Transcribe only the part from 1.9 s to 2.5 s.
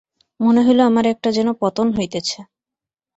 হইতেছে।